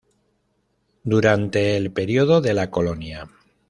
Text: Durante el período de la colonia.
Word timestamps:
Durante 1.03 1.77
el 1.77 1.91
período 1.93 2.41
de 2.41 2.55
la 2.55 2.71
colonia. 2.71 3.29